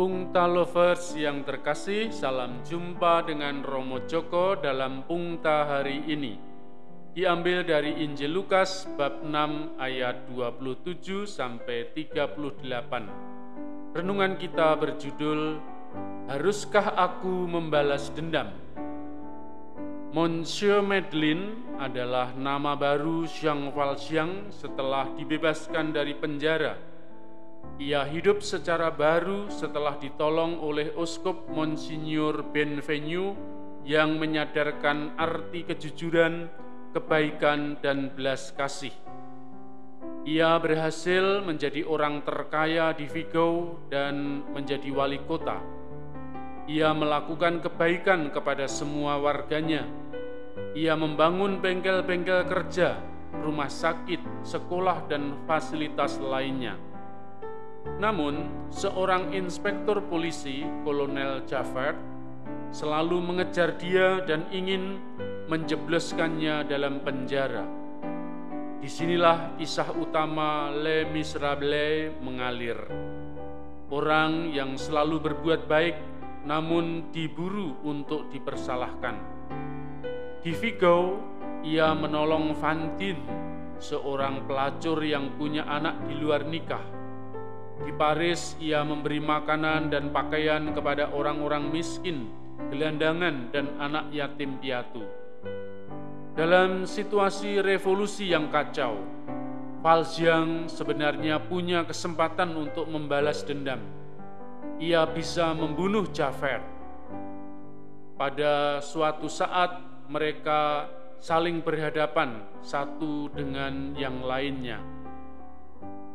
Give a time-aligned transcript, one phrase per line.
[0.00, 6.40] Pungta Lovers yang terkasih, salam jumpa dengan Romo Joko dalam Pungta hari ini.
[7.12, 12.32] Diambil dari Injil Lukas bab 6 ayat 27 sampai 38.
[13.92, 15.60] Renungan kita berjudul
[16.32, 18.56] Haruskah aku membalas dendam?
[20.16, 26.88] Monsieur Medlin adalah nama baru Jean Valjean setelah dibebaskan dari penjara
[27.80, 33.32] ia hidup secara baru setelah ditolong oleh Uskup Monsignor Benvenue
[33.88, 36.52] yang menyadarkan arti kejujuran,
[36.92, 38.92] kebaikan, dan belas kasih.
[40.28, 45.56] Ia berhasil menjadi orang terkaya di Vigo dan menjadi wali kota.
[46.68, 49.88] Ia melakukan kebaikan kepada semua warganya.
[50.76, 53.00] Ia membangun bengkel-bengkel kerja,
[53.40, 56.89] rumah sakit, sekolah, dan fasilitas lainnya
[58.00, 61.96] namun, seorang inspektur polisi, Kolonel Jafar,
[62.72, 65.00] selalu mengejar dia dan ingin
[65.48, 67.64] menjebloskannya dalam penjara.
[68.80, 72.80] Di sinilah kisah utama Le Miserable mengalir.
[73.92, 75.96] Orang yang selalu berbuat baik
[76.48, 79.16] namun diburu untuk dipersalahkan.
[80.40, 81.20] Di Vigo,
[81.60, 83.20] ia menolong Fantin,
[83.76, 86.99] seorang pelacur yang punya anak di luar nikah
[87.80, 92.28] di Paris, ia memberi makanan dan pakaian kepada orang-orang miskin,
[92.68, 95.00] gelandangan, dan anak yatim piatu.
[96.36, 99.00] Dalam situasi revolusi yang kacau,
[99.80, 103.80] Valjean sebenarnya punya kesempatan untuk membalas dendam.
[104.76, 106.64] Ia bisa membunuh Javert.
[108.20, 109.80] Pada suatu saat
[110.12, 110.84] mereka
[111.16, 114.99] saling berhadapan satu dengan yang lainnya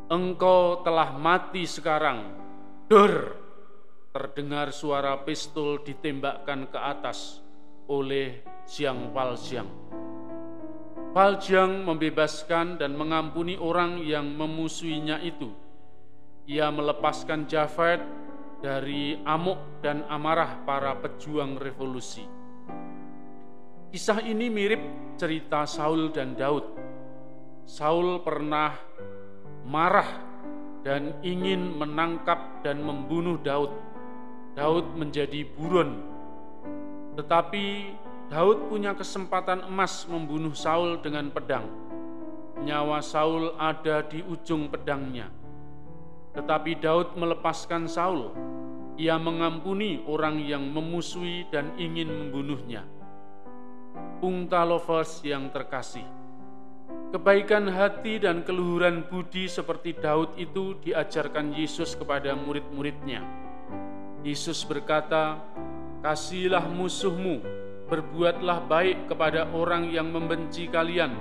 [0.06, 2.34] engkau telah mati sekarang.
[2.86, 3.44] Dur!
[4.14, 7.44] Terdengar suara pistol ditembakkan ke atas
[7.90, 9.68] oleh Jiang Valjean.
[11.12, 15.52] Valjean membebaskan dan mengampuni orang yang memusuhinya itu.
[16.48, 18.04] Ia melepaskan Javert
[18.64, 22.24] dari amuk dan amarah para pejuang revolusi.
[23.92, 24.80] Kisah ini mirip
[25.20, 26.64] cerita Saul dan Daud.
[27.64, 28.76] Saul pernah
[29.66, 30.06] marah
[30.86, 33.74] dan ingin menangkap dan membunuh Daud.
[34.54, 36.00] Daud menjadi buron.
[37.18, 37.64] Tetapi
[38.30, 41.66] Daud punya kesempatan emas membunuh Saul dengan pedang.
[42.62, 45.28] Nyawa Saul ada di ujung pedangnya.
[46.32, 48.32] Tetapi Daud melepaskan Saul.
[48.96, 52.88] Ia mengampuni orang yang memusuhi dan ingin membunuhnya.
[54.24, 56.04] Pungta lovers yang terkasih,
[57.06, 63.22] Kebaikan hati dan keluhuran budi seperti Daud itu diajarkan Yesus kepada murid-muridnya.
[64.26, 65.38] Yesus berkata,
[66.02, 67.46] Kasihilah musuhmu,
[67.86, 71.14] berbuatlah baik kepada orang yang membenci kalian,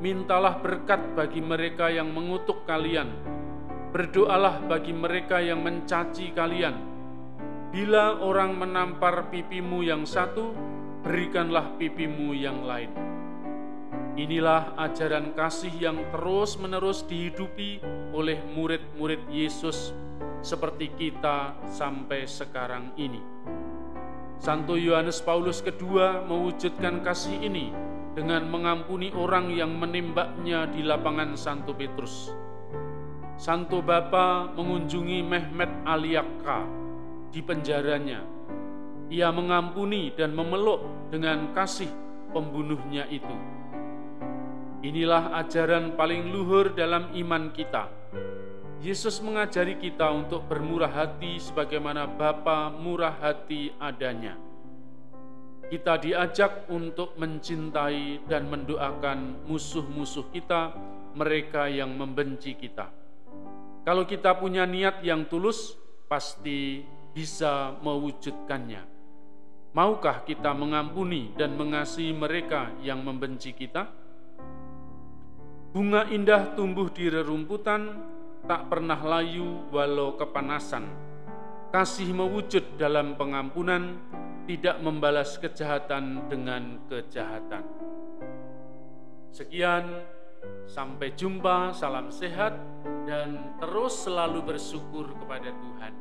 [0.00, 3.12] mintalah berkat bagi mereka yang mengutuk kalian,
[3.92, 6.72] berdoalah bagi mereka yang mencaci kalian.
[7.68, 10.56] Bila orang menampar pipimu yang satu,
[11.04, 13.11] berikanlah pipimu yang lain.
[14.12, 17.80] Inilah ajaran kasih yang terus-menerus dihidupi
[18.12, 19.96] oleh murid-murid Yesus
[20.44, 23.24] seperti kita sampai sekarang ini.
[24.36, 27.72] Santo Yohanes Paulus II mewujudkan kasih ini
[28.12, 32.36] dengan mengampuni orang yang menembaknya di lapangan Santo Petrus.
[33.40, 36.68] Santo Bapa mengunjungi Mehmet Aliaka
[37.32, 38.20] di penjaranya.
[39.08, 41.88] Ia mengampuni dan memeluk dengan kasih
[42.36, 43.61] pembunuhnya itu
[44.82, 47.86] Inilah ajaran paling luhur dalam iman kita.
[48.82, 54.34] Yesus mengajari kita untuk bermurah hati sebagaimana Bapa murah hati adanya.
[55.70, 60.74] Kita diajak untuk mencintai dan mendoakan musuh-musuh kita,
[61.14, 62.90] mereka yang membenci kita.
[63.86, 65.78] Kalau kita punya niat yang tulus,
[66.10, 66.82] pasti
[67.14, 68.82] bisa mewujudkannya.
[69.78, 74.01] Maukah kita mengampuni dan mengasihi mereka yang membenci kita?
[75.72, 77.96] Bunga indah tumbuh di rerumputan,
[78.44, 80.84] tak pernah layu walau kepanasan.
[81.72, 83.96] Kasih mewujud dalam pengampunan,
[84.44, 87.64] tidak membalas kejahatan dengan kejahatan.
[89.32, 90.04] Sekian,
[90.68, 92.52] sampai jumpa, salam sehat,
[93.08, 95.94] dan terus selalu bersyukur kepada Tuhan.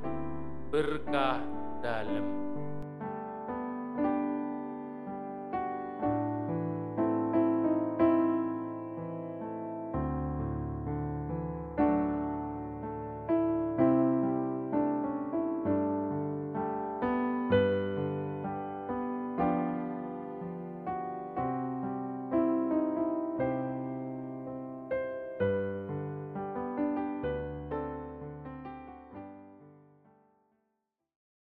[0.68, 1.40] Berkah
[1.80, 2.28] dalam